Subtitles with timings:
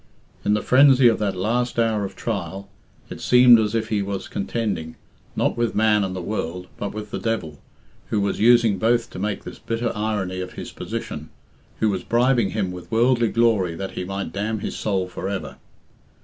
[0.43, 2.67] In the frenzy of that last hour of trial,
[3.11, 4.95] it seemed as if he was contending,
[5.35, 7.59] not with man and the world, but with the devil,
[8.07, 11.29] who was using both to make this bitter irony of his position
[11.81, 15.57] who was bribing him with worldly glory that he might damn his soul forever.